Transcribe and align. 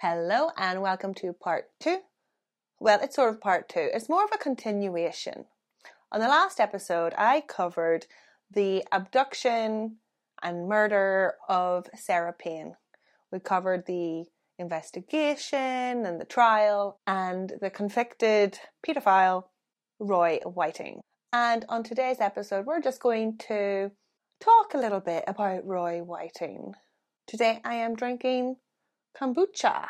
Hello 0.00 0.52
and 0.56 0.80
welcome 0.80 1.12
to 1.14 1.32
part 1.32 1.70
two. 1.80 2.02
Well, 2.78 3.00
it's 3.02 3.16
sort 3.16 3.34
of 3.34 3.40
part 3.40 3.68
two, 3.68 3.90
it's 3.92 4.08
more 4.08 4.22
of 4.22 4.30
a 4.32 4.38
continuation. 4.38 5.46
On 6.12 6.20
the 6.20 6.28
last 6.28 6.60
episode, 6.60 7.14
I 7.18 7.40
covered 7.40 8.06
the 8.48 8.84
abduction 8.92 9.96
and 10.40 10.68
murder 10.68 11.34
of 11.48 11.88
Sarah 11.96 12.32
Payne. 12.32 12.76
We 13.32 13.40
covered 13.40 13.86
the 13.86 14.26
investigation 14.56 16.06
and 16.06 16.20
the 16.20 16.26
trial 16.26 17.00
and 17.04 17.54
the 17.60 17.68
convicted 17.68 18.56
paedophile 18.86 19.46
Roy 19.98 20.38
Whiting. 20.44 21.00
And 21.32 21.64
on 21.68 21.82
today's 21.82 22.20
episode, 22.20 22.66
we're 22.66 22.80
just 22.80 23.02
going 23.02 23.36
to 23.48 23.90
talk 24.40 24.74
a 24.74 24.78
little 24.78 25.00
bit 25.00 25.24
about 25.26 25.66
Roy 25.66 26.04
Whiting. 26.04 26.74
Today 27.26 27.60
I 27.64 27.74
am 27.74 27.96
drinking 27.96 28.58
kombucha. 29.16 29.86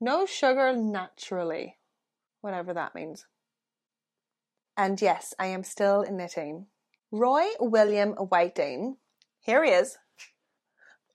No 0.00 0.26
sugar 0.26 0.74
naturally, 0.74 1.76
whatever 2.40 2.72
that 2.74 2.94
means. 2.94 3.26
And 4.76 5.00
yes, 5.00 5.34
I 5.38 5.46
am 5.46 5.64
still 5.64 6.04
knitting. 6.10 6.66
Roy 7.10 7.44
William 7.58 8.12
Whiting, 8.12 8.96
here 9.40 9.64
he 9.64 9.72
is. 9.72 9.98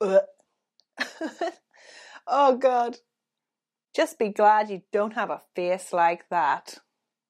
oh 2.26 2.56
God. 2.56 2.98
Just 3.94 4.18
be 4.18 4.28
glad 4.28 4.68
you 4.68 4.82
don't 4.92 5.14
have 5.14 5.30
a 5.30 5.40
face 5.54 5.92
like 5.92 6.28
that. 6.28 6.78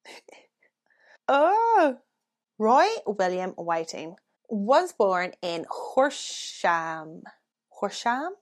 oh. 1.27 1.97
Roy 2.59 2.87
William 3.05 3.51
Whiting 3.51 4.15
was 4.49 4.91
born 4.91 5.33
in 5.41 5.65
Horsham. 5.69 7.23
Horsham? 7.69 8.33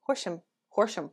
Horsham. 0.00 0.42
Horsham. 0.74 1.10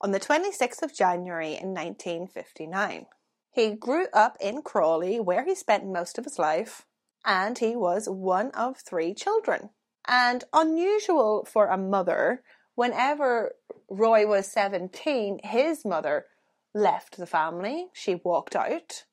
On 0.00 0.10
the 0.10 0.20
26th 0.20 0.82
of 0.82 0.94
January 0.94 1.50
in 1.50 1.74
1959. 1.74 3.06
He 3.52 3.72
grew 3.72 4.06
up 4.14 4.36
in 4.40 4.62
Crawley, 4.62 5.20
where 5.20 5.44
he 5.44 5.54
spent 5.54 5.86
most 5.86 6.18
of 6.18 6.24
his 6.24 6.38
life, 6.38 6.86
and 7.24 7.58
he 7.58 7.76
was 7.76 8.08
one 8.08 8.50
of 8.52 8.78
three 8.78 9.12
children. 9.12 9.70
And 10.08 10.44
unusual 10.52 11.44
for 11.44 11.66
a 11.66 11.76
mother, 11.76 12.42
whenever 12.74 13.56
Roy 13.90 14.26
was 14.26 14.50
17, 14.50 15.40
his 15.42 15.84
mother 15.84 16.26
left 16.72 17.18
the 17.18 17.26
family. 17.26 17.88
She 17.92 18.14
walked 18.14 18.56
out. 18.56 19.04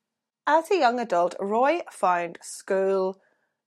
As 0.46 0.72
a 0.72 0.78
young 0.78 1.00
adult, 1.00 1.36
Roy 1.42 1.82
found 1.92 2.38
school 2.42 3.20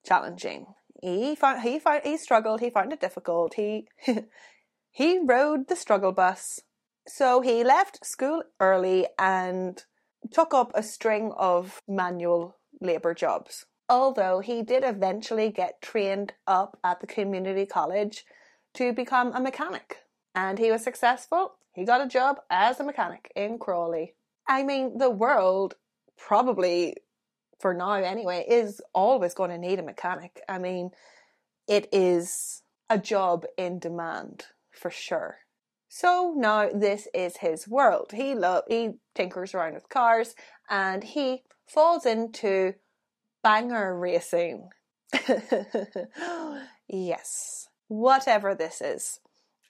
challenging. 0.07 0.67
He 1.03 1.35
found 1.35 1.63
he 1.63 1.79
found 1.79 2.03
he 2.05 2.17
struggled, 2.17 2.61
he 2.61 2.71
found 2.71 2.93
it 2.93 3.01
difficult. 3.01 3.55
He 3.55 3.89
he 4.91 5.19
rode 5.19 5.69
the 5.69 5.77
struggle 5.77 6.13
bus. 6.13 6.61
So 7.07 7.41
he 7.41 7.65
left 7.65 8.05
school 8.05 8.43
early 8.59 9.07
and 9.19 9.83
took 10.31 10.53
up 10.53 10.73
a 10.75 10.83
string 10.83 11.33
of 11.37 11.81
manual 11.89 12.57
labour 12.81 13.15
jobs. 13.15 13.67
Although 13.89 14.41
he 14.41 14.63
did 14.63 14.85
eventually 14.85 15.51
get 15.51 15.83
trained 15.83 16.35
up 16.47 16.79
at 16.85 17.01
the 17.01 17.07
community 17.07 17.67
college 17.67 18.25
to 18.75 18.93
become 18.93 19.33
a 19.35 19.41
mechanic. 19.41 19.99
And 20.35 20.59
he 20.59 20.71
was 20.71 20.85
successful. 20.85 21.55
He 21.75 21.85
got 21.85 22.01
a 22.01 22.09
job 22.09 22.41
as 22.51 22.79
a 22.79 22.85
mechanic 22.85 23.33
in 23.35 23.59
Crawley. 23.59 24.15
I 24.47 24.63
mean, 24.63 24.99
the 24.99 25.11
world 25.11 25.75
probably, 26.17 26.97
for 27.59 27.75
now 27.75 27.95
anyway, 27.95 28.45
is 28.49 28.81
always 28.93 29.35
going 29.35 29.51
to 29.51 29.59
need 29.59 29.79
a 29.79 29.83
mechanic. 29.83 30.41
I 30.49 30.59
mean, 30.59 30.91
it 31.67 31.89
is 31.93 32.63
a 32.89 32.99
job 32.99 33.45
in 33.57 33.79
demand 33.79 34.47
for 34.81 34.91
sure. 34.91 35.39
So 35.89 36.35
now 36.37 36.71
this 36.73 37.09
is 37.13 37.39
his 37.39 37.69
world. 37.69 38.13
He 38.15 38.35
lo- 38.35 38.63
he 38.69 38.93
tinkers 39.15 39.55
around 39.55 39.75
with 39.75 39.89
cars 39.89 40.35
and 40.69 41.05
he 41.05 41.43
falls 41.67 42.07
into 42.07 42.75
banger 43.43 43.99
racing. 43.99 44.71
yes, 46.89 47.69
whatever 47.89 48.55
this 48.55 48.81
is. 48.81 49.19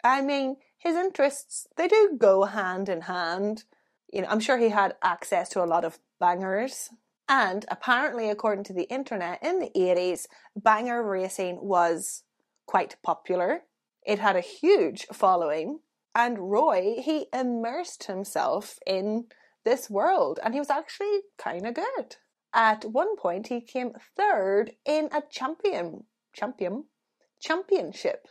I 0.04 0.20
mean, 0.22 0.56
his 0.78 0.96
interests 0.96 1.66
they 1.76 1.88
do 1.88 2.16
go 2.18 2.44
hand 2.44 2.88
in 2.88 3.02
hand. 3.02 3.64
You 4.12 4.22
know, 4.22 4.28
I'm 4.28 4.40
sure 4.40 4.58
he 4.58 4.68
had 4.68 4.96
access 5.02 5.48
to 5.50 5.64
a 5.64 5.66
lot 5.66 5.84
of 5.84 5.98
bangers. 6.20 6.90
And 7.28 7.64
apparently, 7.70 8.28
according 8.28 8.64
to 8.64 8.72
the 8.72 8.90
internet, 8.90 9.38
in 9.42 9.60
the 9.60 9.70
80s, 9.74 10.26
banger 10.56 11.00
racing 11.02 11.60
was 11.62 12.24
quite 12.66 12.96
popular. 13.04 13.62
It 14.04 14.18
had 14.18 14.36
a 14.36 14.40
huge 14.40 15.06
following 15.12 15.80
and 16.14 16.50
Roy, 16.50 16.96
he 16.98 17.26
immersed 17.32 18.04
himself 18.04 18.78
in 18.86 19.26
this 19.64 19.88
world 19.88 20.40
and 20.42 20.54
he 20.54 20.60
was 20.60 20.70
actually 20.70 21.20
kind 21.38 21.66
of 21.66 21.74
good. 21.74 22.16
At 22.52 22.84
one 22.84 23.16
point, 23.16 23.46
he 23.46 23.60
came 23.60 23.92
third 24.16 24.72
in 24.84 25.08
a 25.12 25.22
champion, 25.30 26.04
champion, 26.32 26.86
championship. 27.38 28.26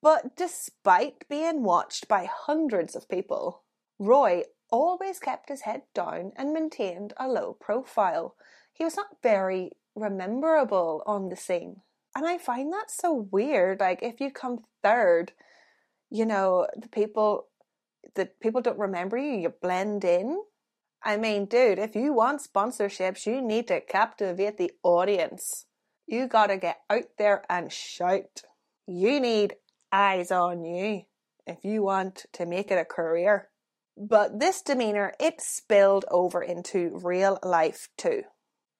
But 0.00 0.36
despite 0.36 1.28
being 1.28 1.64
watched 1.64 2.06
by 2.06 2.28
hundreds 2.32 2.94
of 2.94 3.08
people, 3.08 3.64
Roy 3.98 4.44
always 4.70 5.18
kept 5.18 5.48
his 5.48 5.62
head 5.62 5.82
down 5.94 6.32
and 6.36 6.52
maintained 6.52 7.12
a 7.16 7.26
low 7.26 7.54
profile. 7.54 8.36
He 8.72 8.84
was 8.84 8.96
not 8.96 9.20
very 9.22 9.72
rememberable 9.96 11.02
on 11.06 11.28
the 11.28 11.36
scene. 11.36 11.82
And 12.16 12.26
I 12.26 12.38
find 12.38 12.72
that 12.72 12.90
so 12.90 13.28
weird. 13.30 13.80
Like, 13.80 14.02
if 14.02 14.20
you 14.20 14.30
come 14.30 14.64
third, 14.82 15.32
you 16.08 16.24
know, 16.24 16.66
the 16.74 16.88
people 16.88 17.48
the 18.14 18.30
people 18.40 18.62
don't 18.62 18.78
remember 18.78 19.18
you, 19.18 19.36
you 19.36 19.50
blend 19.50 20.02
in. 20.02 20.42
I 21.04 21.18
mean, 21.18 21.44
dude, 21.44 21.78
if 21.78 21.94
you 21.94 22.14
want 22.14 22.40
sponsorships, 22.40 23.26
you 23.26 23.42
need 23.42 23.68
to 23.68 23.82
captivate 23.82 24.56
the 24.56 24.72
audience. 24.82 25.66
You 26.06 26.26
gotta 26.26 26.56
get 26.56 26.78
out 26.88 27.04
there 27.18 27.44
and 27.50 27.70
shout. 27.70 28.42
You 28.86 29.20
need 29.20 29.56
eyes 29.92 30.30
on 30.30 30.64
you 30.64 31.02
if 31.46 31.64
you 31.64 31.82
want 31.82 32.24
to 32.32 32.46
make 32.46 32.70
it 32.70 32.78
a 32.78 32.86
career. 32.86 33.50
But 33.94 34.40
this 34.40 34.62
demeanour, 34.62 35.12
it 35.20 35.42
spilled 35.42 36.06
over 36.10 36.42
into 36.42 36.98
real 37.02 37.38
life 37.42 37.90
too. 37.98 38.22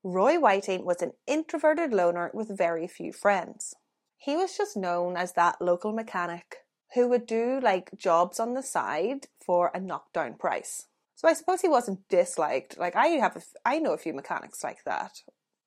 Roy 0.09 0.39
Whiting 0.39 0.84
was 0.84 1.03
an 1.03 1.15
introverted 1.27 1.93
loner 1.93 2.31
with 2.33 2.56
very 2.56 2.87
few 2.87 3.12
friends. 3.12 3.75
He 4.17 4.37
was 4.37 4.56
just 4.56 4.77
known 4.77 5.17
as 5.17 5.33
that 5.33 5.61
local 5.61 5.93
mechanic 5.93 6.59
who 6.94 7.09
would 7.09 7.27
do 7.27 7.59
like 7.61 7.91
jobs 7.99 8.39
on 8.39 8.55
the 8.55 8.62
side 8.62 9.27
for 9.45 9.72
a 9.75 9.81
knockdown 9.81 10.34
price. 10.34 10.87
So 11.16 11.27
I 11.27 11.33
suppose 11.33 11.61
he 11.61 11.69
wasn't 11.69 12.09
disliked. 12.09 12.78
Like 12.78 12.95
I 12.95 13.09
have, 13.19 13.34
a, 13.34 13.43
I 13.65 13.81
know 13.81 13.95
a 13.95 13.99
few 13.99 14.15
mechanics 14.15 14.62
like 14.62 14.84
that. 14.84 15.22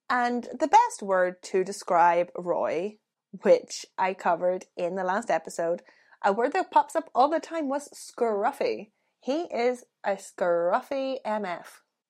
And 0.09 0.47
the 0.57 0.69
best 0.69 1.03
word 1.03 1.43
to 1.43 1.65
describe 1.65 2.29
Roy, 2.37 2.95
which 3.43 3.85
I 3.97 4.13
covered 4.13 4.67
in 4.77 4.95
the 4.95 5.03
last 5.03 5.29
episode, 5.29 5.81
a 6.23 6.31
word 6.31 6.53
that 6.53 6.71
pops 6.71 6.95
up 6.95 7.09
all 7.13 7.27
the 7.27 7.41
time 7.41 7.67
was 7.67 7.89
scruffy. 7.89 8.91
He 9.19 9.41
is 9.53 9.83
a 10.05 10.11
scruffy 10.11 11.17
MF. 11.25 11.65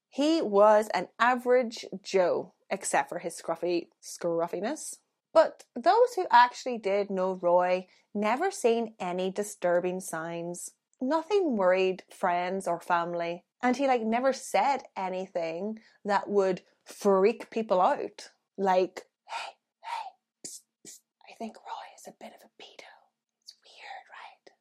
He 0.10 0.42
was 0.42 0.90
an 0.94 1.08
average 1.20 1.86
Joe, 2.02 2.54
except 2.70 3.10
for 3.10 3.20
his 3.20 3.40
scruffy 3.40 3.88
scruffiness. 4.02 4.98
But 5.34 5.66
those 5.76 6.16
who 6.16 6.26
actually 6.32 6.80
did 6.80 7.10
know 7.10 7.34
Roy 7.42 7.88
never 8.14 8.50
seen 8.50 8.96
any 9.00 9.32
disturbing 9.32 10.00
signs. 10.00 10.72
Nothing 11.00 11.56
worried 11.56 12.04
friends 12.10 12.68
or 12.68 12.80
family. 12.80 13.46
And 13.62 13.78
he 13.78 13.88
like 13.88 14.02
never 14.02 14.34
said 14.34 14.84
anything 14.98 15.80
that 16.04 16.30
would 16.30 16.62
freak 16.86 17.50
people 17.52 17.80
out. 17.80 18.32
Like, 18.58 19.04
hey, 19.26 19.54
hey, 19.84 20.10
psst, 20.46 20.62
psst, 20.88 21.00
I 21.30 21.36
think 21.38 21.56
Roy 21.58 21.88
is 21.98 22.08
a 22.08 22.16
bit 22.20 22.34
of 22.34 22.42
a 22.44 22.62
pedo. 22.62 22.90
It's 23.44 23.56
weird, 23.64 24.06
right? 24.10 24.52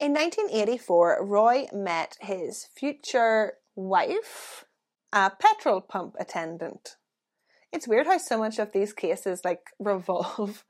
In 0.00 0.14
1984, 0.14 1.18
Roy 1.20 1.66
met 1.74 2.16
his 2.22 2.64
future 2.74 3.58
wife, 3.76 4.64
a 5.12 5.28
petrol 5.28 5.82
pump 5.82 6.16
attendant. 6.18 6.96
It's 7.70 7.86
weird 7.86 8.06
how 8.06 8.16
so 8.16 8.38
much 8.38 8.58
of 8.58 8.72
these 8.72 8.94
cases 8.94 9.44
like 9.44 9.60
revolve 9.78 10.64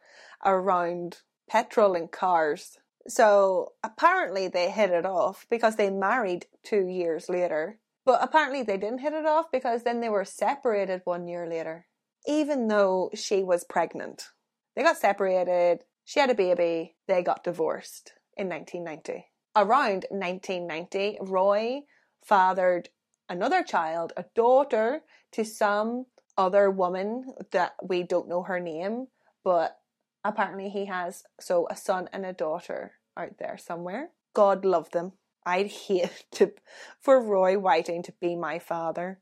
around 0.45 1.19
petrol 1.49 1.95
and 1.95 2.11
cars. 2.11 2.79
So 3.07 3.75
apparently 3.85 4.49
they 4.49 4.69
hit 4.69 4.91
it 4.91 5.07
off 5.07 5.47
because 5.49 5.77
they 5.77 5.91
married 5.91 6.47
two 6.65 6.89
years 6.89 7.29
later. 7.29 7.79
But 8.05 8.25
apparently 8.25 8.65
they 8.65 8.79
didn't 8.79 8.99
hit 8.99 9.13
it 9.13 9.27
off 9.27 9.53
because 9.53 9.85
then 9.85 10.01
they 10.01 10.09
were 10.09 10.25
separated 10.25 11.03
one 11.05 11.29
year 11.29 11.47
later, 11.49 11.87
even 12.27 12.67
though 12.67 13.11
she 13.15 13.45
was 13.45 13.63
pregnant. 13.63 14.31
They 14.75 14.83
got 14.83 14.97
separated, 14.97 15.85
she 16.05 16.19
had 16.19 16.31
a 16.31 16.35
baby, 16.35 16.97
they 17.07 17.23
got 17.23 17.45
divorced 17.45 18.15
in 18.41 18.49
1990. 18.49 19.27
Around 19.55 20.07
1990, 20.11 21.19
Roy 21.21 21.83
fathered 22.25 22.89
another 23.29 23.63
child, 23.63 24.13
a 24.17 24.25
daughter, 24.35 25.03
to 25.33 25.45
some 25.45 26.07
other 26.39 26.71
woman 26.71 27.35
that 27.53 27.75
we 27.83 28.03
don't 28.03 28.29
know 28.29 28.43
her 28.45 28.59
name, 28.59 29.09
but 29.45 29.79
apparently 30.25 30.71
he 30.71 30.87
has 30.87 31.23
so 31.39 31.69
a 31.71 31.77
son 31.77 32.09
and 32.13 32.25
a 32.25 32.33
daughter 32.33 32.93
out 33.17 33.39
there 33.39 33.59
somewhere. 33.59 34.11
God 34.35 34.65
love 34.65 34.91
them. 34.91 35.13
I'd 35.45 35.69
hate 35.69 36.25
to, 36.33 36.53
for 37.01 37.23
Roy 37.23 37.59
Whiting 37.59 38.03
to 38.05 38.13
be 38.21 38.37
my 38.37 38.59
father. 38.59 39.21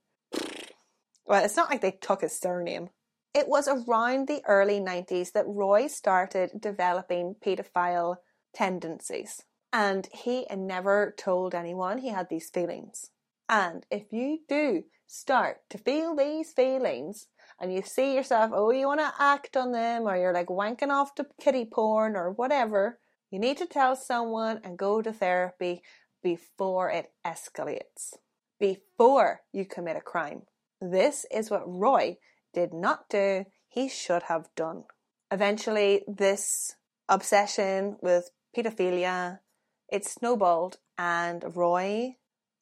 Well, 1.26 1.44
it's 1.44 1.56
not 1.56 1.71
like 1.71 1.81
they 1.81 1.91
took 1.91 2.21
his 2.21 2.38
surname. 2.38 2.91
It 3.35 3.49
was 3.49 3.69
around 3.69 4.29
the 4.29 4.43
early 4.47 4.81
90s 4.81 5.32
that 5.32 5.44
Roy 5.47 5.88
started 5.88 6.53
developing 6.59 7.37
paedophile 7.44 8.17
tendencies. 8.55 9.43
And 9.73 10.09
he 10.12 10.47
never 10.55 11.15
told 11.17 11.55
anyone 11.55 11.99
he 11.99 12.09
had 12.09 12.29
these 12.29 12.50
feelings. 12.50 13.11
And 13.49 13.87
if 13.91 14.12
you 14.12 14.41
do 14.49 14.85
start 15.06 15.59
to 15.71 15.79
feel 15.79 16.15
these 16.15 16.53
feelings 16.53 17.29
and 17.61 17.73
you 17.73 17.83
see 17.83 18.15
yourself, 18.15 18.50
oh, 18.55 18.71
you 18.71 18.87
want 18.87 19.00
to 19.00 19.12
act 19.19 19.56
on 19.56 19.73
them, 19.73 20.03
or 20.03 20.17
you're 20.17 20.35
like 20.35 20.49
wanking 20.49 20.91
off 20.91 21.15
to 21.17 21.27
kitty 21.41 21.65
porn 21.65 22.17
or 22.17 22.31
whatever, 22.31 22.99
you 23.31 23.39
need 23.39 23.59
to 23.59 23.67
tell 23.67 23.97
someone 23.97 24.61
and 24.65 24.79
go 24.79 25.03
to 25.03 25.12
therapy 25.12 25.83
before 26.23 26.91
it 26.91 27.12
escalates, 27.27 28.15
before 28.59 29.43
you 29.53 29.65
commit 29.65 29.97
a 29.97 30.00
crime. 30.00 30.43
This 30.81 31.27
is 31.31 31.50
what 31.50 31.62
Roy 31.67 32.19
did 32.55 32.73
not 32.73 33.09
do, 33.09 33.45
he 33.69 33.89
should 33.89 34.25
have 34.25 34.49
done. 34.56 34.85
Eventually, 35.31 36.05
this 36.06 36.77
obsession 37.09 37.97
with 38.00 38.31
pedophilia, 38.58 39.40
it 39.88 40.05
snowballed 40.05 40.78
and 40.96 41.56
Roy 41.56 42.16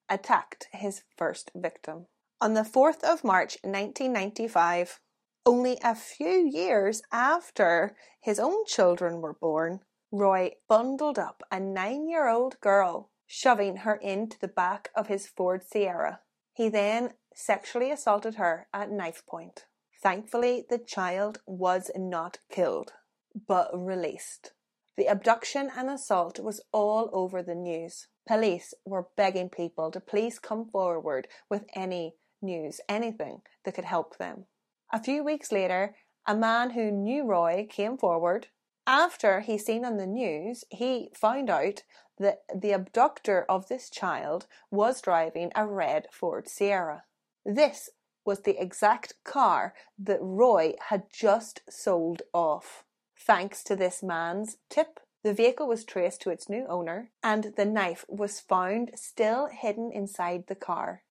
attacked 0.08 0.69
his 0.72 1.02
first 1.16 1.50
victim. 1.54 2.06
On 2.40 2.52
the 2.52 2.62
4th 2.62 3.02
of 3.02 3.25
March 3.25 3.56
1995, 3.62 5.00
only 5.46 5.78
a 5.82 5.94
few 5.94 6.48
years 6.52 7.02
after 7.10 7.96
his 8.20 8.38
own 8.38 8.66
children 8.66 9.22
were 9.22 9.32
born, 9.32 9.81
Roy 10.12 10.52
bundled 10.69 11.19
up 11.19 11.43
a 11.50 11.58
nine 11.58 12.08
year 12.08 12.28
old 12.28 12.60
girl, 12.60 13.10
shoving 13.26 13.78
her 13.78 13.94
into 13.94 14.38
the 14.38 14.49
back 14.49 14.90
of 14.94 15.06
his 15.06 15.26
Ford 15.26 15.62
Sierra. 15.64 16.20
He 16.52 16.69
then 16.69 17.14
sexually 17.34 17.90
assaulted 17.90 18.34
her 18.34 18.69
at 18.72 18.90
knife 18.90 19.25
point. 19.26 19.64
Thankfully, 20.02 20.64
the 20.69 20.78
child 20.78 21.40
was 21.46 21.90
not 21.96 22.38
killed, 22.50 22.92
but 23.34 23.70
released. 23.72 24.52
The 24.96 25.08
abduction 25.08 25.70
and 25.76 25.90
assault 25.90 26.40
was 26.40 26.62
all 26.72 27.10
over 27.12 27.43
the 27.43 27.54
news. 27.54 28.08
Police 28.26 28.72
were 28.84 29.08
begging 29.16 29.50
people 29.50 29.90
to 29.90 30.00
please 30.00 30.38
come 30.38 30.69
forward 30.70 31.28
with 31.50 31.66
any 31.75 32.14
news, 32.40 32.81
anything 32.88 33.43
that 33.64 33.75
could 33.75 33.84
help 33.84 34.16
them. 34.16 34.46
A 34.93 35.02
few 35.02 35.22
weeks 35.22 35.52
later, 35.52 35.96
a 36.26 36.34
man 36.34 36.70
who 36.70 36.90
knew 36.90 37.25
Roy 37.25 37.66
came 37.69 37.98
forward. 37.98 38.48
After 38.87 39.40
he 39.40 39.58
seen 39.58 39.84
on 39.84 39.96
the 39.96 40.06
news, 40.06 40.64
he 40.70 41.10
found 41.14 41.50
out 41.50 41.82
that 42.19 42.44
the 42.54 42.72
abductor 42.72 43.44
of 43.49 43.69
this 43.69 43.90
child 43.90 44.46
was 44.70 45.02
driving 45.02 45.52
a 45.54 45.66
red 45.66 46.06
Ford 46.10 46.49
Sierra. 46.49 47.04
This 47.44 47.90
was 48.25 48.40
the 48.40 48.60
exact 48.60 49.14
car 49.25 49.75
that 49.99 50.19
Roy 50.20 50.75
had 50.88 51.04
just 51.12 51.60
sold 51.69 52.22
off. 52.32 52.86
Thanks 53.18 53.62
to 53.64 53.76
this 53.76 54.02
man's 54.02 54.58
tip, 54.68 55.00
the 55.22 55.32
vehicle 55.32 55.66
was 55.66 55.84
traced 55.84 56.20
to 56.22 56.30
its 56.30 56.48
new 56.48 56.66
owner 56.68 57.10
and 57.22 57.52
the 57.56 57.64
knife 57.64 58.04
was 58.08 58.40
found 58.40 58.92
still 58.94 59.48
hidden 59.48 59.90
inside 59.92 60.44
the 60.46 60.54
car. 60.54 61.02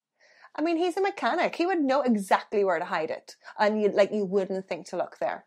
I 0.56 0.62
mean, 0.62 0.78
he's 0.78 0.96
a 0.96 1.02
mechanic. 1.02 1.56
He 1.56 1.66
would 1.66 1.82
know 1.82 2.02
exactly 2.02 2.64
where 2.64 2.80
to 2.80 2.86
hide 2.86 3.10
it, 3.10 3.36
and 3.60 3.82
you 3.82 3.90
like 3.90 4.14
you 4.14 4.24
wouldn't 4.24 4.70
think 4.70 4.86
to 4.88 4.98
look 4.98 5.18
there. 5.20 5.46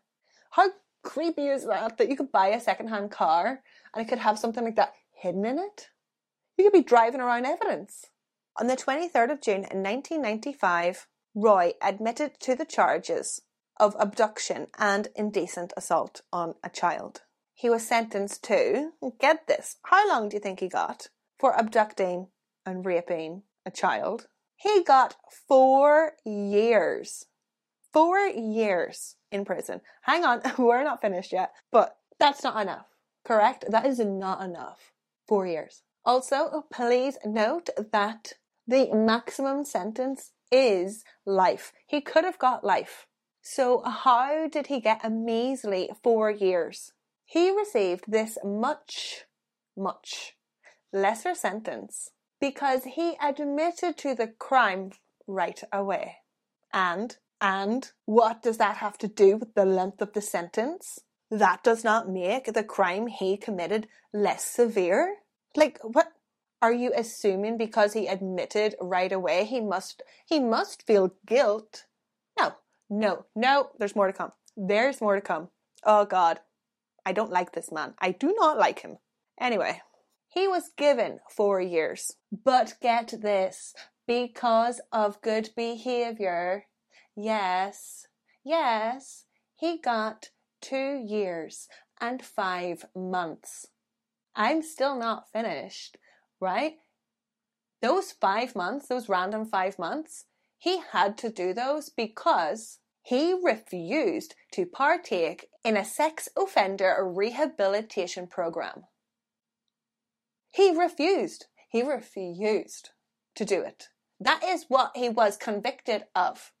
How 0.51 0.69
creepy 1.01 1.47
is 1.47 1.65
that? 1.65 1.97
That 1.97 2.09
you 2.09 2.15
could 2.15 2.31
buy 2.31 2.49
a 2.49 2.59
secondhand 2.59 3.09
car 3.09 3.61
and 3.93 4.05
it 4.05 4.09
could 4.09 4.19
have 4.19 4.37
something 4.37 4.63
like 4.63 4.75
that 4.75 4.93
hidden 5.15 5.45
in 5.45 5.57
it. 5.57 5.89
You 6.57 6.65
could 6.65 6.73
be 6.73 6.83
driving 6.83 7.21
around 7.21 7.45
evidence. 7.45 8.07
On 8.59 8.67
the 8.67 8.75
23rd 8.75 9.31
of 9.31 9.41
June 9.41 9.65
in 9.71 9.81
1995, 9.81 11.07
Roy 11.33 11.73
admitted 11.81 12.39
to 12.41 12.53
the 12.53 12.65
charges 12.65 13.41
of 13.79 13.95
abduction 13.99 14.67
and 14.77 15.07
indecent 15.15 15.73
assault 15.77 16.21
on 16.33 16.55
a 16.63 16.69
child. 16.69 17.21
He 17.53 17.69
was 17.69 17.87
sentenced 17.87 18.43
to, 18.45 18.91
get 19.19 19.47
this, 19.47 19.77
how 19.83 20.07
long 20.07 20.29
do 20.29 20.35
you 20.35 20.39
think 20.39 20.59
he 20.59 20.69
got 20.69 21.07
for 21.37 21.53
abducting 21.57 22.27
and 22.65 22.85
raping 22.85 23.43
a 23.65 23.71
child? 23.71 24.27
He 24.55 24.83
got 24.83 25.15
four 25.47 26.13
years. 26.25 27.25
Four 27.91 28.19
years 28.27 29.15
in 29.31 29.45
prison. 29.45 29.81
Hang 30.03 30.23
on, 30.23 30.41
we're 30.57 30.83
not 30.83 31.01
finished 31.01 31.31
yet, 31.33 31.51
but 31.71 31.97
that's 32.19 32.43
not 32.43 32.61
enough, 32.61 32.87
correct? 33.25 33.65
That 33.69 33.85
is 33.85 33.99
not 33.99 34.41
enough. 34.41 34.91
Four 35.27 35.47
years. 35.47 35.83
Also, 36.05 36.65
please 36.71 37.17
note 37.25 37.69
that 37.91 38.33
the 38.67 38.93
maximum 38.93 39.63
sentence 39.63 40.31
is 40.51 41.03
life. 41.25 41.71
He 41.87 42.01
could 42.01 42.23
have 42.23 42.39
got 42.39 42.63
life. 42.63 43.05
So, 43.41 43.81
how 43.81 44.47
did 44.47 44.67
he 44.67 44.79
get 44.79 45.03
a 45.03 45.09
measly 45.09 45.89
four 46.03 46.29
years? 46.29 46.93
He 47.25 47.51
received 47.51 48.05
this 48.07 48.37
much, 48.43 49.25
much 49.77 50.35
lesser 50.91 51.35
sentence 51.35 52.11
because 52.39 52.83
he 52.83 53.15
admitted 53.21 53.97
to 53.97 54.15
the 54.15 54.27
crime 54.27 54.91
right 55.27 55.61
away. 55.71 56.17
And, 56.73 57.17
and 57.39 57.91
what 58.05 58.41
does 58.41 58.57
that 58.57 58.77
have 58.77 58.97
to 58.99 59.07
do 59.07 59.37
with 59.37 59.53
the 59.53 59.65
length 59.65 60.01
of 60.01 60.13
the 60.13 60.21
sentence? 60.21 60.99
That 61.31 61.63
does 61.63 61.83
not 61.83 62.09
make 62.09 62.53
the 62.53 62.63
crime 62.63 63.07
he 63.07 63.37
committed 63.37 63.87
less 64.13 64.43
severe. 64.43 65.17
Like, 65.55 65.79
what? 65.83 66.11
Are 66.61 66.73
you 66.73 66.91
assuming 66.93 67.57
because 67.57 67.93
he 67.93 68.07
admitted 68.07 68.75
right 68.81 69.11
away 69.13 69.45
he 69.45 69.61
must 69.61 70.03
he 70.25 70.41
must 70.41 70.85
feel 70.85 71.13
guilt? 71.25 71.85
No, 72.89 73.25
no, 73.35 73.69
there's 73.77 73.95
more 73.95 74.07
to 74.07 74.13
come. 74.13 74.31
There's 74.57 75.01
more 75.01 75.15
to 75.15 75.21
come. 75.21 75.49
Oh 75.85 76.05
god. 76.05 76.39
I 77.05 77.13
don't 77.13 77.31
like 77.31 77.53
this 77.53 77.71
man. 77.71 77.93
I 77.99 78.11
do 78.11 78.33
not 78.37 78.57
like 78.57 78.81
him. 78.81 78.97
Anyway, 79.39 79.81
he 80.27 80.47
was 80.47 80.71
given 80.77 81.19
four 81.29 81.61
years. 81.61 82.15
But 82.31 82.75
get 82.81 83.13
this 83.21 83.73
because 84.05 84.81
of 84.91 85.21
good 85.21 85.49
behavior. 85.55 86.65
Yes, 87.15 88.07
yes, 88.43 89.25
he 89.55 89.79
got 89.79 90.29
two 90.61 91.01
years 91.05 91.67
and 92.01 92.21
five 92.23 92.85
months. 92.95 93.67
I'm 94.35 94.61
still 94.61 94.97
not 94.97 95.31
finished 95.31 95.97
right? 96.39 96.73
Those 97.81 98.11
five 98.11 98.55
months, 98.55 98.87
those 98.87 99.09
random 99.09 99.45
five 99.45 99.79
months, 99.79 100.25
he 100.59 100.81
had 100.91 101.17
to 101.19 101.29
do 101.29 101.53
those 101.53 101.89
because 101.89 102.79
he 103.01 103.33
refused 103.33 104.35
to 104.51 104.65
partake 104.65 105.47
in 105.63 105.77
a 105.77 105.85
sex 105.85 106.27
offender 106.37 106.95
rehabilitation 107.01 108.27
program. 108.27 108.83
He 110.51 110.77
refused. 110.77 111.45
He 111.69 111.81
refused 111.81 112.89
to 113.35 113.45
do 113.45 113.61
it. 113.61 113.87
That 114.19 114.43
is 114.43 114.65
what 114.67 114.91
he 114.95 115.07
was 115.07 115.37
convicted 115.37 116.03
of. 116.13 116.51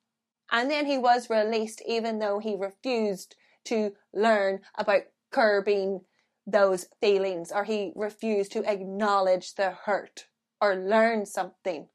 And 0.51 0.71
then 0.71 0.85
he 0.85 0.97
was 0.97 1.29
released 1.29 1.81
even 1.85 2.19
though 2.19 2.39
he 2.39 2.55
refused 2.55 3.35
to 3.65 3.93
learn 4.13 4.61
about 4.77 5.03
curbing 5.31 6.01
those 6.47 6.87
feelings 7.01 7.51
or 7.51 7.65
he 7.65 7.91
refused 7.95 8.53
to 8.53 8.63
acknowledge 8.65 9.55
the 9.55 9.71
hurt 9.71 10.27
or 10.61 10.75
learn 10.75 11.25
something. 11.25 11.89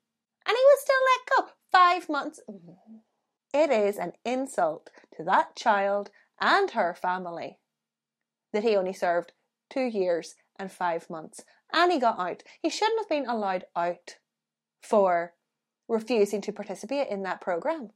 And 0.47 0.57
he 0.57 0.65
was 0.65 0.81
still 0.83 0.97
let 1.07 1.47
go. 1.47 1.53
Five 1.75 2.09
months. 2.09 2.39
It 3.53 3.71
is 3.71 3.99
an 3.99 4.13
insult 4.25 4.91
to 5.17 5.25
that 5.25 5.57
child 5.57 6.11
and 6.41 6.71
her 6.71 6.95
family 6.95 7.59
that 8.53 8.63
he 8.63 8.77
only 8.77 8.93
served 8.93 9.33
two 9.69 9.87
years 9.87 10.37
and 10.57 10.71
five 10.71 11.11
months 11.11 11.45
and 11.73 11.91
he 11.91 11.99
got 11.99 12.21
out. 12.21 12.45
He 12.63 12.71
shouldn't 12.71 13.01
have 13.01 13.09
been 13.09 13.29
allowed 13.29 13.65
out 13.75 14.19
for 14.83 15.35
refusing 15.89 16.41
to 16.43 16.53
participate 16.53 17.09
in 17.09 17.25
that 17.25 17.41
program. 17.41 17.91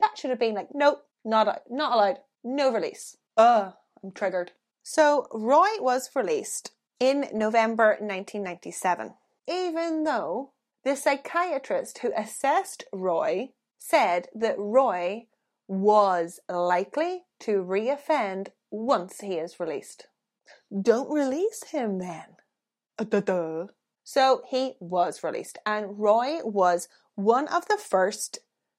That 0.00 0.16
should 0.16 0.30
have 0.30 0.38
been 0.38 0.54
like, 0.54 0.68
nope, 0.72 1.04
not 1.22 1.64
not 1.68 1.92
allowed, 1.92 2.20
no 2.42 2.72
release. 2.72 3.18
Ugh, 3.36 3.74
I'm 4.02 4.12
triggered. 4.12 4.52
So 4.82 5.26
Roy 5.32 5.68
was 5.80 6.08
released 6.14 6.70
in 6.98 7.26
November 7.34 7.98
1997, 8.00 9.12
even 9.46 10.04
though 10.04 10.52
the 10.84 10.96
psychiatrist 10.96 11.98
who 11.98 12.12
assessed 12.16 12.84
Roy 12.92 13.50
said 13.78 14.28
that 14.34 14.58
Roy 14.58 15.26
was 15.66 16.40
likely 16.48 17.24
to 17.40 17.62
reoffend 17.62 18.48
once 18.70 19.20
he 19.20 19.34
is 19.34 19.60
released. 19.60 20.06
Don't 20.82 21.10
release 21.10 21.64
him 21.64 21.98
then. 21.98 22.36
Uh, 22.98 23.66
so 24.02 24.42
he 24.48 24.74
was 24.80 25.22
released, 25.22 25.58
and 25.66 25.98
Roy 25.98 26.38
was 26.42 26.88
one 27.14 27.46
of 27.48 27.68
the 27.68 27.76
first 27.76 28.38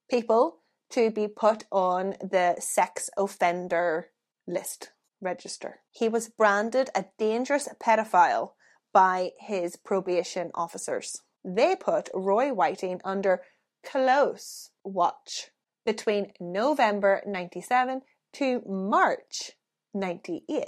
people 0.10 0.62
to 0.90 1.12
be 1.12 1.28
put 1.28 1.66
on 1.72 2.16
the 2.20 2.56
sex 2.60 3.10
offender 3.16 4.10
list 4.48 4.92
register. 5.22 5.82
He 5.92 6.10
was 6.10 6.30
branded 6.30 6.90
a 6.96 7.06
dangerous 7.18 7.70
pedophile 7.80 8.54
by 8.92 9.32
his 9.40 9.76
probation 9.76 10.52
officers. 10.56 11.22
They 11.44 11.76
put 11.76 12.10
Roy 12.14 12.54
Whiting 12.54 13.02
under 13.04 13.42
close 13.84 14.72
watch 14.84 15.52
between 15.86 16.34
November 16.40 17.22
97 17.26 18.02
to 18.34 18.62
March 18.68 19.52
98. 19.94 20.68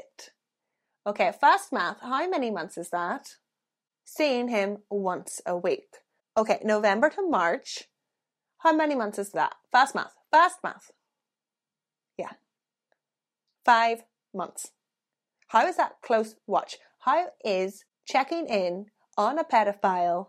Okay, 1.05 1.31
fast 1.39 1.73
math. 1.73 1.99
How 2.01 2.27
many 2.29 2.51
months 2.51 2.77
is 2.77 2.89
that? 2.91 3.35
Seeing 4.05 4.47
him 4.47 4.79
once 4.89 5.41
a 5.45 5.57
week. 5.57 5.97
Okay, 6.37 6.59
November 6.63 7.09
to 7.09 7.27
March. 7.27 7.89
How 8.59 8.73
many 8.73 8.95
months 8.95 9.19
is 9.19 9.31
that? 9.31 9.55
Fast 9.71 9.95
math. 9.95 10.13
Fast 10.31 10.57
math. 10.63 10.91
Yeah. 12.17 12.33
Five 13.65 14.03
months. 14.33 14.71
How 15.47 15.67
is 15.67 15.77
that 15.77 16.01
close 16.01 16.35
watch? 16.47 16.77
How 16.99 17.27
is 17.43 17.83
checking 18.05 18.47
in 18.47 18.85
on 19.17 19.37
a 19.37 19.43
pedophile 19.43 20.27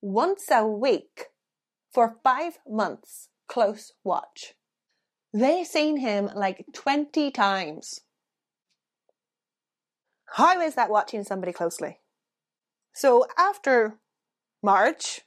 once 0.00 0.46
a 0.50 0.66
week 0.66 1.26
for 1.92 2.16
five 2.22 2.58
months 2.68 3.28
close 3.48 3.92
watch? 4.04 4.54
They 5.32 5.64
seen 5.64 5.98
him 5.98 6.30
like 6.34 6.64
20 6.72 7.30
times. 7.30 8.00
How 10.34 10.60
is 10.60 10.74
that 10.74 10.90
watching 10.90 11.24
somebody 11.24 11.52
closely? 11.52 12.00
So 12.92 13.26
after 13.38 13.98
March, 14.62 15.20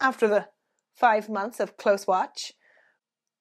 after 0.00 0.28
the 0.28 0.48
five 0.94 1.28
months 1.28 1.60
of 1.60 1.76
close 1.76 2.06
watch, 2.06 2.52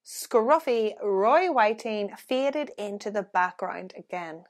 scruffy 0.05 0.93
Roy 1.03 1.51
Whiting 1.51 2.11
faded 2.17 2.71
into 2.77 3.11
the 3.11 3.23
background 3.23 3.93
again. 3.97 4.43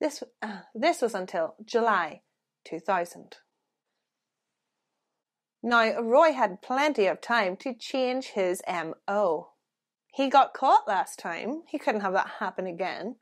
This, 0.00 0.22
uh, 0.42 0.60
this 0.74 1.02
was 1.02 1.14
until 1.14 1.54
July 1.64 2.22
2000. 2.64 3.36
Now, 5.62 6.00
Roy 6.00 6.32
had 6.32 6.62
plenty 6.62 7.06
of 7.06 7.20
time 7.20 7.56
to 7.58 7.74
change 7.74 8.28
his 8.28 8.62
MO. 8.66 9.50
He 10.12 10.28
got 10.28 10.54
caught 10.54 10.88
last 10.88 11.18
time, 11.18 11.62
he 11.68 11.78
couldn't 11.78 12.00
have 12.00 12.14
that 12.14 12.36
happen 12.40 12.66
again. 12.66 13.16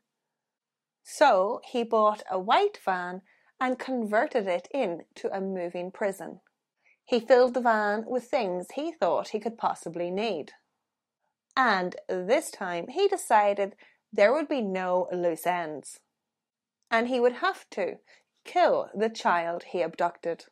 So 1.03 1.59
he 1.69 1.83
bought 1.83 2.23
a 2.29 2.39
white 2.39 2.77
van 2.83 3.21
and 3.59 3.77
converted 3.77 4.47
it 4.47 4.67
into 4.71 5.29
a 5.35 5.41
moving 5.41 5.91
prison. 5.91 6.39
He 7.03 7.19
filled 7.19 7.55
the 7.55 7.61
van 7.61 8.05
with 8.07 8.25
things 8.25 8.67
he 8.75 8.91
thought 8.91 9.29
he 9.29 9.39
could 9.39 9.57
possibly 9.57 10.09
need. 10.09 10.53
And 11.57 11.95
this 12.07 12.51
time 12.51 12.87
he 12.87 13.07
decided 13.07 13.75
there 14.13 14.31
would 14.31 14.47
be 14.47 14.61
no 14.61 15.07
loose 15.11 15.45
ends. 15.45 15.99
And 16.89 17.07
he 17.07 17.19
would 17.19 17.33
have 17.33 17.69
to 17.71 17.97
kill 18.45 18.89
the 18.95 19.09
child 19.09 19.63
he 19.63 19.81
abducted. 19.81 20.45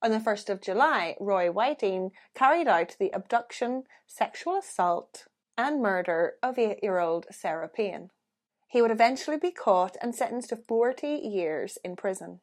On 0.00 0.12
the 0.12 0.18
1st 0.18 0.48
of 0.48 0.60
July, 0.60 1.16
Roy 1.18 1.50
Whiting 1.50 2.12
carried 2.34 2.68
out 2.68 2.96
the 2.98 3.12
abduction, 3.12 3.84
sexual 4.06 4.56
assault, 4.56 5.26
and 5.56 5.82
murder 5.82 6.34
of 6.40 6.56
eight 6.58 6.78
year 6.82 6.98
old 6.98 7.26
Sarah 7.32 7.68
Payne. 7.68 8.10
He 8.68 8.80
would 8.80 8.92
eventually 8.92 9.38
be 9.38 9.50
caught 9.50 9.96
and 10.00 10.14
sentenced 10.14 10.50
to 10.50 10.56
40 10.56 11.06
years 11.08 11.78
in 11.84 11.96
prison. 11.96 12.40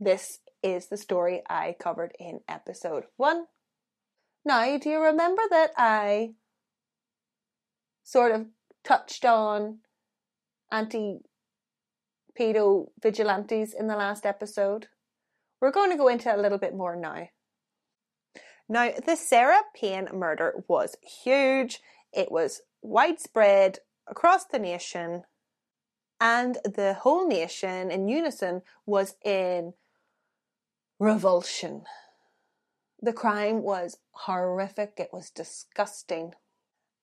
This 0.00 0.38
is 0.62 0.88
the 0.88 0.96
story 0.96 1.42
I 1.48 1.76
covered 1.78 2.12
in 2.18 2.40
episode 2.48 3.04
1. 3.16 3.44
Now, 4.44 4.78
do 4.78 4.88
you 4.88 5.00
remember 5.00 5.42
that 5.50 5.70
I 5.76 6.32
sort 8.02 8.32
of 8.32 8.46
touched 8.82 9.24
on 9.24 9.80
anti 10.72 11.20
pedo 12.38 12.86
vigilantes 13.00 13.74
in 13.74 13.86
the 13.86 13.96
last 13.96 14.26
episode? 14.26 14.88
We're 15.60 15.70
going 15.70 15.90
to 15.90 15.96
go 15.96 16.08
into 16.08 16.34
a 16.34 16.40
little 16.40 16.58
bit 16.58 16.74
more 16.74 16.96
now. 16.96 17.28
Now, 18.68 18.92
the 19.04 19.16
Sarah 19.16 19.62
Payne 19.74 20.08
murder 20.12 20.64
was 20.68 20.96
huge. 21.24 21.80
It 22.12 22.30
was 22.30 22.62
widespread 22.82 23.80
across 24.08 24.44
the 24.44 24.58
nation, 24.58 25.24
and 26.20 26.58
the 26.64 26.94
whole 26.94 27.26
nation 27.26 27.90
in 27.90 28.08
unison 28.08 28.62
was 28.86 29.16
in 29.24 29.74
revulsion. 30.98 31.84
The 33.00 33.12
crime 33.12 33.62
was 33.62 33.98
horrific, 34.12 34.94
it 34.98 35.10
was 35.12 35.30
disgusting. 35.30 36.34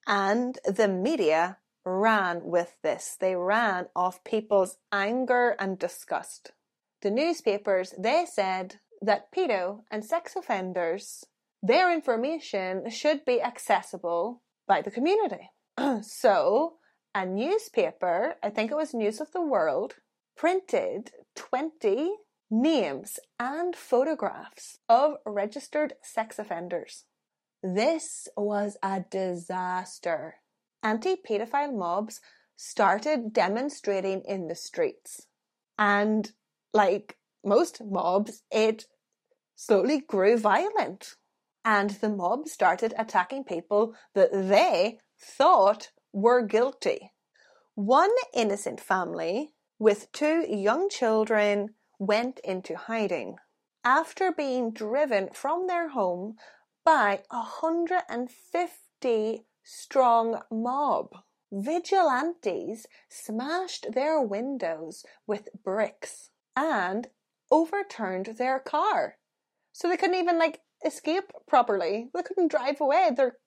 And 0.05 0.59
the 0.65 0.87
media 0.87 1.57
ran 1.83 2.43
with 2.43 2.75
this. 2.83 3.17
They 3.19 3.35
ran 3.35 3.87
off 3.95 4.23
people's 4.23 4.77
anger 4.91 5.55
and 5.59 5.79
disgust. 5.79 6.51
The 7.01 7.11
newspapers, 7.11 7.93
they 7.97 8.25
said 8.25 8.79
that 9.01 9.31
pedo 9.31 9.81
and 9.91 10.03
sex 10.03 10.35
offenders, 10.35 11.23
their 11.61 11.91
information 11.93 12.89
should 12.89 13.25
be 13.25 13.41
accessible 13.41 14.41
by 14.67 14.81
the 14.81 14.91
community. 14.91 15.51
so, 16.01 16.77
a 17.13 17.25
newspaper, 17.25 18.35
I 18.43 18.49
think 18.49 18.71
it 18.71 18.75
was 18.75 18.93
News 18.93 19.19
of 19.21 19.31
the 19.31 19.41
World, 19.41 19.95
printed 20.35 21.11
20 21.35 22.11
names 22.49 23.19
and 23.39 23.75
photographs 23.75 24.79
of 24.87 25.15
registered 25.25 25.93
sex 26.01 26.39
offenders. 26.39 27.05
This 27.63 28.27
was 28.37 28.77
a 28.83 29.03
disaster. 29.09 30.35
Anti 30.83 31.15
pedophile 31.15 31.75
mobs 31.75 32.21
started 32.55 33.33
demonstrating 33.33 34.21
in 34.25 34.47
the 34.47 34.55
streets. 34.55 35.27
And 35.77 36.31
like 36.77 37.17
most 37.43 37.81
mobs, 37.83 38.43
it 38.51 38.85
slowly 39.55 39.99
grew 39.99 40.37
violent. 40.37 41.15
And 41.65 41.89
the 41.89 42.09
mob 42.09 42.47
started 42.47 42.93
attacking 42.97 43.45
people 43.45 43.95
that 44.13 44.31
they 44.31 44.99
thought 45.19 45.89
were 46.13 46.43
guilty. 46.43 47.11
One 47.73 48.13
innocent 48.33 48.79
family 48.79 49.53
with 49.79 50.11
two 50.11 50.45
young 50.47 50.87
children 50.89 51.73
went 51.99 52.39
into 52.43 52.77
hiding 52.77 53.37
after 53.83 54.31
being 54.31 54.71
driven 54.71 55.29
from 55.33 55.67
their 55.67 55.89
home 55.89 56.35
by 56.85 57.23
a 57.31 57.41
150 57.61 59.45
strong 59.63 60.41
mob. 60.51 61.09
Vigilantes 61.51 62.85
smashed 63.09 63.93
their 63.93 64.21
windows 64.21 65.03
with 65.25 65.49
bricks 65.63 66.29
and 66.57 67.07
overturned 67.51 68.25
their 68.37 68.59
car. 68.59 69.15
So 69.71 69.87
they 69.87 69.95
couldn't 69.95 70.19
even 70.19 70.39
like 70.39 70.59
escape 70.83 71.31
properly. 71.47 72.09
They 72.13 72.23
couldn't 72.23 72.51
drive 72.51 72.81
away. 72.81 73.11
They're 73.15 73.37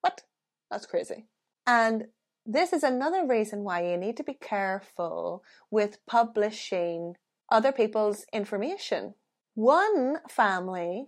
what? 0.00 0.22
That's 0.70 0.84
crazy. 0.84 1.26
And 1.66 2.06
this 2.44 2.72
is 2.72 2.82
another 2.82 3.26
reason 3.26 3.62
why 3.62 3.88
you 3.88 3.96
need 3.96 4.16
to 4.18 4.24
be 4.24 4.34
careful 4.34 5.44
with 5.70 6.04
publishing 6.06 7.14
other 7.50 7.72
people's 7.72 8.26
information. 8.32 9.14
One 9.54 10.16
family, 10.28 11.06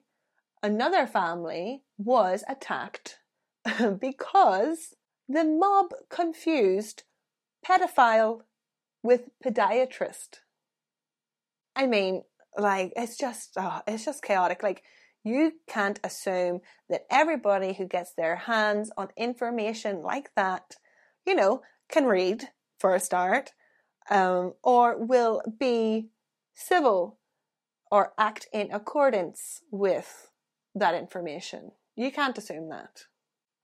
another 0.63 1.07
family, 1.07 1.83
was 1.99 2.45
attacked 2.49 3.19
because 4.01 4.95
the 5.29 5.45
mob 5.45 5.93
confused 6.09 7.03
pedophile 7.67 8.43
with 9.03 9.29
podiatrist. 9.45 10.39
I 11.77 11.87
mean, 11.87 12.23
like 12.57 12.93
it's 12.97 13.19
just 13.19 13.53
oh, 13.57 13.83
it's 13.87 14.05
just 14.05 14.23
chaotic. 14.23 14.63
Like 14.63 14.83
you 15.23 15.53
can't 15.69 16.01
assume 16.03 16.61
that 16.89 17.03
everybody 17.11 17.75
who 17.75 17.87
gets 17.87 18.15
their 18.15 18.37
hands 18.37 18.91
on 18.97 19.09
information 19.17 20.03
like 20.03 20.31
that, 20.37 20.77
you 21.27 21.35
know, 21.35 21.61
can 21.89 22.07
read 22.07 22.49
for 22.79 22.95
a 22.95 23.01
start, 23.01 23.51
um, 24.11 24.55
or 24.63 24.97
will 24.97 25.43
be 25.59 26.09
civil 26.55 27.19
or 27.91 28.13
act 28.19 28.49
in 28.53 28.73
accordance 28.73 29.61
with 29.71 30.31
that 30.75 30.95
information. 30.95 31.73
You 31.95 32.11
can't 32.11 32.39
assume 32.39 32.69
that. 32.71 33.03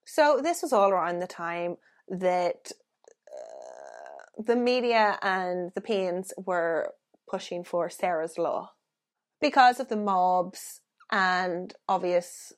So, 0.04 0.40
this 0.42 0.62
was 0.62 0.72
all 0.72 0.90
around 0.90 1.20
the 1.20 1.26
time 1.26 1.76
that 2.08 2.72
uh, 3.28 4.42
the 4.42 4.56
media 4.56 5.18
and 5.22 5.70
the 5.74 5.80
Paynes 5.80 6.32
were 6.36 6.92
pushing 7.32 7.64
for 7.64 7.88
Sarah's 7.88 8.36
Law. 8.36 8.72
Because 9.40 9.80
of 9.80 9.88
the 9.88 9.96
mobs 9.96 10.82
and 11.10 11.72
obvious 11.88 12.52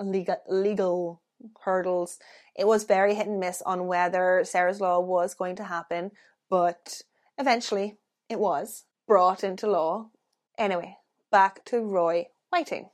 legal, 0.00 0.36
legal 0.48 1.22
hurdles, 1.62 2.18
it 2.56 2.66
was 2.66 2.84
very 2.84 3.14
hit 3.14 3.28
and 3.28 3.38
miss 3.38 3.62
on 3.62 3.86
whether 3.86 4.42
Sarah's 4.44 4.80
Law 4.80 4.98
was 4.98 5.34
going 5.34 5.54
to 5.56 5.64
happen, 5.64 6.10
but 6.50 7.02
eventually 7.38 7.96
it 8.28 8.40
was 8.40 8.84
brought 9.06 9.44
into 9.44 9.70
law. 9.70 10.10
Anyway, 10.58 10.96
back 11.30 11.64
to 11.66 11.80
Roy 11.80 12.26
Whiting. 12.50 12.90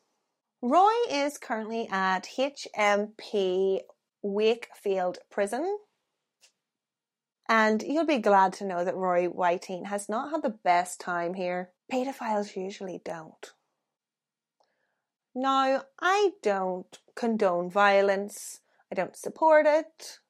Roy 0.60 0.92
is 1.10 1.38
currently 1.38 1.88
at 1.90 2.28
HMP 2.38 3.80
Wakefield 4.22 5.18
Prison. 5.30 5.78
And 7.48 7.82
you'll 7.82 8.06
be 8.06 8.18
glad 8.18 8.52
to 8.54 8.66
know 8.66 8.84
that 8.84 8.96
Roy 8.96 9.26
Whiting 9.26 9.86
has 9.86 10.08
not 10.08 10.30
had 10.30 10.42
the 10.42 10.58
best 10.64 11.00
time 11.00 11.34
here. 11.34 11.70
Pedophiles 11.92 12.56
usually 12.56 13.02
don't. 13.04 13.52
Now, 15.34 15.82
I 16.00 16.30
don't 16.42 16.98
condone 17.14 17.68
violence, 17.68 18.60
I 18.90 18.94
don't 18.94 19.16
support 19.16 19.66
it, 19.66 20.20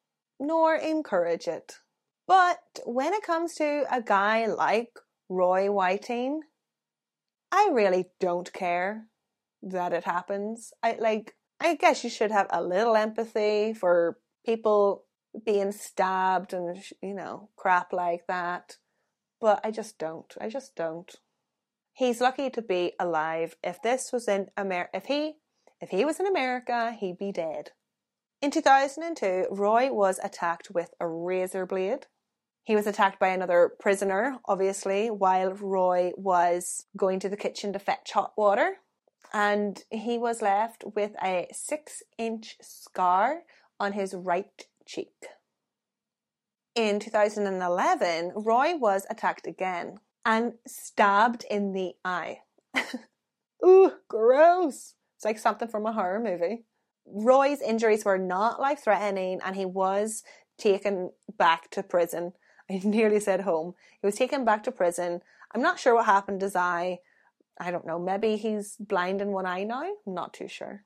nor 0.40 0.74
encourage 0.74 1.46
it. 1.46 1.78
But 2.26 2.80
when 2.86 3.12
it 3.12 3.22
comes 3.22 3.54
to 3.56 3.84
a 3.90 4.02
guy 4.02 4.46
like 4.46 4.98
Roy 5.28 5.70
Whiting, 5.70 6.40
I 7.52 7.68
really 7.72 8.06
don't 8.18 8.52
care 8.52 9.06
that 9.62 9.92
it 9.92 10.04
happens. 10.04 10.72
I 10.82 10.96
like 10.98 11.34
I 11.60 11.76
guess 11.76 12.02
you 12.02 12.10
should 12.10 12.30
have 12.30 12.46
a 12.50 12.62
little 12.62 12.96
empathy 12.96 13.72
for 13.74 14.18
people 14.44 15.04
being 15.44 15.72
stabbed 15.72 16.52
and 16.52 16.82
you 17.02 17.14
know 17.14 17.48
crap 17.56 17.92
like 17.92 18.26
that. 18.26 18.76
But 19.40 19.60
i 19.64 19.70
just 19.70 19.98
don't 19.98 20.34
i 20.40 20.48
just 20.48 20.74
don't. 20.76 21.14
He's 21.92 22.20
lucky 22.20 22.50
to 22.50 22.62
be 22.62 22.92
alive. 22.98 23.56
If 23.62 23.82
this 23.82 24.12
was 24.12 24.28
in 24.28 24.48
america 24.56 24.90
if 24.96 25.06
he 25.06 25.34
if 25.80 25.90
he 25.90 26.04
was 26.04 26.20
in 26.20 26.26
america 26.26 26.92
he'd 26.92 27.18
be 27.18 27.32
dead. 27.32 27.70
In 28.40 28.50
2002 28.50 29.46
roy 29.50 29.92
was 29.92 30.20
attacked 30.22 30.70
with 30.70 30.90
a 31.00 31.08
razor 31.08 31.66
blade. 31.66 32.06
He 32.62 32.74
was 32.74 32.86
attacked 32.86 33.20
by 33.20 33.28
another 33.28 33.72
prisoner 33.78 34.38
obviously 34.46 35.10
while 35.10 35.52
roy 35.52 36.12
was 36.16 36.86
going 36.96 37.20
to 37.20 37.28
the 37.28 37.36
kitchen 37.36 37.72
to 37.72 37.78
fetch 37.78 38.12
hot 38.12 38.32
water. 38.36 38.78
And 39.32 39.82
he 39.90 40.16
was 40.16 40.42
left 40.42 40.84
with 40.94 41.12
a 41.22 41.48
six 41.52 42.02
inch 42.18 42.56
scar 42.62 43.40
on 43.80 43.92
his 43.92 44.14
right 44.14 44.66
cheek. 44.86 45.26
In 46.74 46.98
2011, 46.98 48.32
Roy 48.34 48.76
was 48.76 49.06
attacked 49.08 49.46
again 49.46 49.98
and 50.24 50.54
stabbed 50.66 51.44
in 51.50 51.72
the 51.72 51.94
eye. 52.04 52.40
Ooh, 53.64 53.92
gross! 54.08 54.94
It's 55.16 55.24
like 55.24 55.38
something 55.38 55.68
from 55.68 55.86
a 55.86 55.92
horror 55.92 56.20
movie. 56.20 56.64
Roy's 57.06 57.60
injuries 57.60 58.04
were 58.04 58.18
not 58.18 58.60
life 58.60 58.82
threatening 58.82 59.40
and 59.44 59.54
he 59.54 59.64
was 59.64 60.24
taken 60.58 61.10
back 61.38 61.70
to 61.70 61.82
prison. 61.82 62.32
I 62.70 62.80
nearly 62.82 63.20
said 63.20 63.42
home. 63.42 63.74
He 64.00 64.06
was 64.06 64.16
taken 64.16 64.44
back 64.44 64.64
to 64.64 64.72
prison. 64.72 65.20
I'm 65.54 65.62
not 65.62 65.78
sure 65.78 65.94
what 65.94 66.06
happened 66.06 66.40
to 66.40 66.46
his 66.46 66.56
eye. 66.56 66.98
I 67.60 67.70
don't 67.70 67.86
know. 67.86 67.98
Maybe 67.98 68.36
he's 68.36 68.76
blind 68.80 69.20
in 69.20 69.28
one 69.28 69.46
eye 69.46 69.64
now. 69.64 69.82
I'm 70.06 70.14
not 70.14 70.32
too 70.32 70.48
sure. 70.48 70.84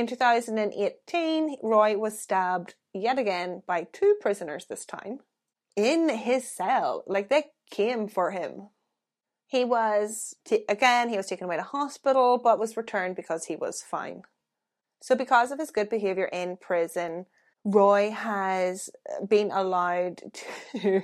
In 0.00 0.06
2018, 0.06 1.56
Roy 1.62 1.98
was 1.98 2.18
stabbed 2.18 2.74
yet 2.94 3.18
again 3.18 3.62
by 3.66 3.86
two 3.92 4.16
prisoners 4.18 4.64
this 4.64 4.86
time 4.86 5.18
in 5.76 6.08
his 6.08 6.50
cell. 6.50 7.04
Like 7.06 7.28
they 7.28 7.48
came 7.70 8.08
for 8.08 8.30
him. 8.30 8.70
He 9.46 9.62
was, 9.62 10.34
t- 10.46 10.64
again, 10.70 11.10
he 11.10 11.18
was 11.18 11.26
taken 11.26 11.44
away 11.44 11.58
to 11.58 11.62
hospital 11.62 12.40
but 12.42 12.58
was 12.58 12.78
returned 12.78 13.14
because 13.14 13.44
he 13.44 13.56
was 13.56 13.82
fine. 13.82 14.22
So, 15.02 15.14
because 15.14 15.50
of 15.50 15.58
his 15.58 15.70
good 15.70 15.90
behavior 15.90 16.30
in 16.32 16.56
prison, 16.56 17.26
Roy 17.62 18.10
has 18.10 18.88
been 19.28 19.50
allowed 19.50 20.22
to 20.80 21.02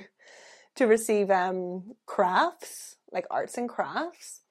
to 0.75 0.87
receive 0.87 1.29
um, 1.29 1.93
crafts, 2.07 2.95
like 3.11 3.27
arts 3.29 3.59
and 3.59 3.69
crafts, 3.69 4.41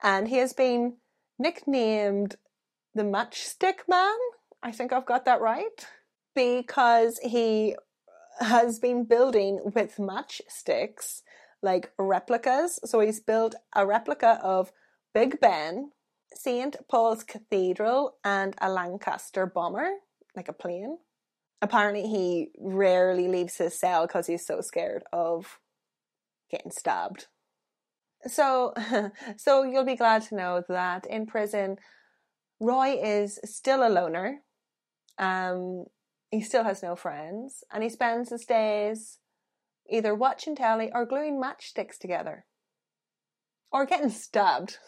and 0.00 0.28
he 0.28 0.36
has 0.36 0.52
been 0.52 0.98
nicknamed 1.40 2.36
the 2.94 3.02
Matchstick 3.02 3.88
Man. 3.88 4.16
I 4.62 4.72
think 4.72 4.92
I've 4.92 5.06
got 5.06 5.24
that 5.24 5.40
right. 5.40 5.86
Because 6.34 7.18
he 7.22 7.76
has 8.40 8.78
been 8.78 9.04
building 9.04 9.60
with 9.74 9.96
matchsticks, 9.96 11.22
like 11.62 11.92
replicas. 11.98 12.78
So 12.84 13.00
he's 13.00 13.20
built 13.20 13.54
a 13.74 13.86
replica 13.86 14.40
of 14.42 14.72
Big 15.12 15.40
Ben, 15.40 15.90
St. 16.34 16.76
Paul's 16.88 17.24
Cathedral, 17.24 18.16
and 18.24 18.54
a 18.60 18.70
Lancaster 18.70 19.46
bomber, 19.46 19.90
like 20.36 20.48
a 20.48 20.52
plane. 20.52 20.98
Apparently, 21.62 22.06
he 22.06 22.50
rarely 22.58 23.28
leaves 23.28 23.56
his 23.56 23.78
cell 23.78 24.06
because 24.06 24.26
he's 24.26 24.46
so 24.46 24.60
scared 24.60 25.02
of 25.12 25.58
getting 26.50 26.70
stabbed. 26.70 27.26
So, 28.26 28.72
so 29.36 29.62
you'll 29.62 29.84
be 29.84 29.96
glad 29.96 30.22
to 30.22 30.36
know 30.36 30.62
that 30.68 31.06
in 31.06 31.26
prison, 31.26 31.76
Roy 32.60 33.00
is 33.02 33.40
still 33.44 33.86
a 33.86 33.88
loner. 33.88 34.42
Um, 35.18 35.86
he 36.30 36.42
still 36.42 36.64
has 36.64 36.82
no 36.82 36.94
friends, 36.94 37.64
and 37.72 37.82
he 37.82 37.88
spends 37.88 38.30
his 38.30 38.44
days 38.44 39.18
either 39.88 40.14
watching 40.14 40.54
telly 40.54 40.90
or 40.94 41.04
gluing 41.04 41.42
matchsticks 41.42 41.98
together, 41.98 42.44
or 43.72 43.86
getting 43.86 44.10
stabbed. 44.10 44.78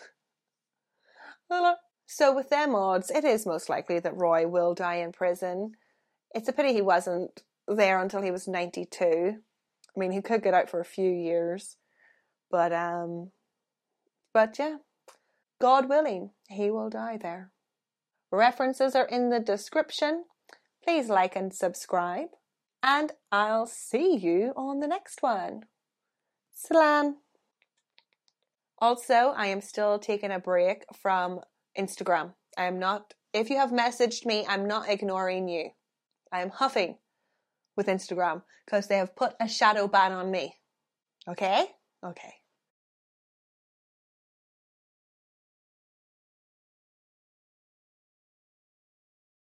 so, 2.07 2.35
with 2.35 2.51
them 2.51 2.75
odds, 2.75 3.11
it 3.11 3.25
is 3.25 3.47
most 3.47 3.69
likely 3.69 3.99
that 3.99 4.17
Roy 4.17 4.47
will 4.47 4.75
die 4.75 4.97
in 4.97 5.11
prison. 5.11 5.73
It's 6.35 6.49
a 6.49 6.53
pity 6.53 6.73
he 6.73 6.83
wasn't 6.83 7.43
there 7.67 8.01
until 8.01 8.23
he 8.23 8.31
was 8.31 8.47
92. 8.47 9.37
I 9.95 9.99
mean, 9.99 10.13
he 10.13 10.23
could 10.23 10.43
get 10.43 10.55
out 10.55 10.71
for 10.71 10.81
a 10.81 10.85
few 10.85 11.11
years, 11.11 11.77
but 12.51 12.73
um, 12.73 13.31
but 14.33 14.59
yeah, 14.59 14.77
God 15.61 15.89
willing, 15.89 16.31
he 16.49 16.71
will 16.71 16.91
die 16.91 17.19
there. 17.21 17.51
References 18.33 18.95
are 18.95 19.05
in 19.05 19.29
the 19.29 19.41
description. 19.41 20.25
Please 20.83 21.11
like 21.11 21.37
and 21.37 21.55
subscribe, 21.55 22.29
and 22.83 23.13
I'll 23.31 23.67
see 23.67 24.17
you 24.17 24.55
on 24.57 24.81
the 24.81 24.89
next 24.89 25.23
one. 25.23 25.65
Salam. 26.51 27.19
Also, 28.79 29.35
I 29.37 29.47
am 29.47 29.61
still 29.61 29.99
taking 29.99 30.33
a 30.33 30.39
break 30.39 30.85
from 31.01 31.41
Instagram. 31.79 32.33
I 32.57 32.65
am 32.65 32.79
not, 32.79 33.13
if 33.35 33.51
you 33.51 33.59
have 33.59 33.71
messaged 33.71 34.25
me, 34.25 34.47
I'm 34.49 34.67
not 34.67 34.89
ignoring 34.89 35.49
you. 35.49 35.71
I 36.33 36.41
am 36.41 36.51
huffing 36.51 36.97
with 37.77 37.87
Instagram 37.87 38.43
because 38.65 38.87
they 38.87 38.97
have 38.97 39.15
put 39.15 39.35
a 39.41 39.47
shadow 39.47 39.87
ban 39.87 40.13
on 40.13 40.31
me. 40.31 40.57
Okay? 41.29 41.67
Okay. 42.05 42.35